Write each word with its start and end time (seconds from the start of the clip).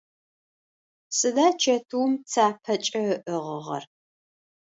Сыда 1.17 1.47
чэтыум 1.61 2.11
цапэкӏэ 2.31 3.05
ыӏыгъыгъэр? 3.31 3.83